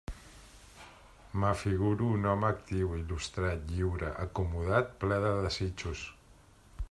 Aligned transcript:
M'afiguro 1.41 2.07
un 2.13 2.25
home 2.31 2.47
actiu, 2.47 2.95
il·lustrat, 3.01 3.69
lliure, 3.75 4.09
acomodat, 4.25 4.93
ple 5.05 5.23
de 5.27 5.35
desitjos. 5.47 6.05